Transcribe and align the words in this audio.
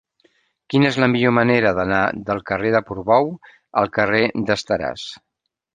Quina 0.73 0.87
és 0.89 0.95
la 1.03 1.09
millor 1.15 1.33
manera 1.39 1.73
d'anar 1.81 2.01
del 2.31 2.41
carrer 2.53 2.73
de 2.77 2.83
Portbou 2.89 3.33
al 3.83 3.95
carrer 4.01 4.25
d'Esteràs? 4.51 5.11